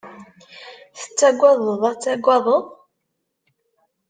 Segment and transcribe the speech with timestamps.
[0.97, 2.65] Tettagadeḍ ad tagadeḍ?